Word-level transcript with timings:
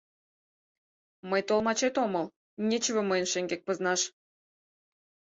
Мый 1.29 1.41
толмачет 1.47 1.95
омыл, 2.03 2.25
нечыве 2.69 3.01
мыйын 3.05 3.27
шеҥгек 3.31 3.61
пызнаш». 3.67 4.01